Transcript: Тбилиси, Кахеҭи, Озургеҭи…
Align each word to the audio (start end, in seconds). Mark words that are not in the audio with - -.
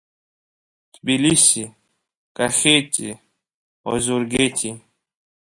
Тбилиси, 0.93 1.63
Кахеҭи, 2.35 3.09
Озургеҭи… 3.91 4.71